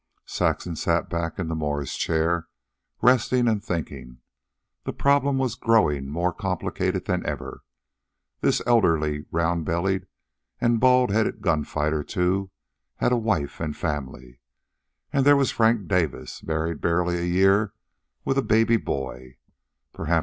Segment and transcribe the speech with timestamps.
[0.25, 2.47] Saxon sat back in the Morris chair,
[3.03, 4.17] resting and thinking.
[4.83, 7.63] The problem was growing more complicated than ever.
[8.39, 10.07] This elderly, round bellied,
[10.59, 12.49] and bald headed gunfighter, too,
[12.95, 14.39] had a wife and family.
[15.13, 17.71] And there was Frank Davis, married barely a year and
[18.25, 19.37] with a baby boy.